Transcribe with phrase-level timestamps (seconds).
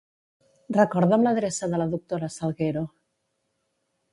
[0.77, 2.85] Recorda'm l'adreça de la doctora Salguero.